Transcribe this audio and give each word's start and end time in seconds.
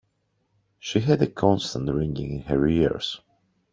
She 0.79 0.99
had 0.99 1.21
a 1.21 1.27
constant 1.27 1.87
ringing 1.91 2.31
in 2.31 2.41
her 2.45 2.65
ears. 2.67 3.21